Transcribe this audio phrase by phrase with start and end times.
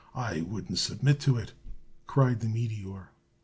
[0.15, 1.53] I wouldn't submit to it!"
[2.07, 3.11] cried the meteor.